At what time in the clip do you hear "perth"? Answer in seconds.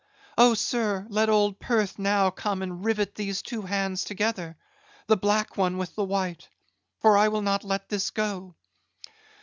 1.59-1.99